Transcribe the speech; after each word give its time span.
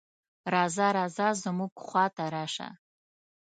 "راځه 0.53 0.87
راځه 0.97 1.27
زموږ 1.43 1.73
خواته 1.85 2.25
راشه". 2.35 2.69